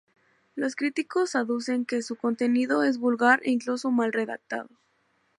[0.55, 4.69] Los críticos aducen que su contenido es vulgar e incluso mal redactado.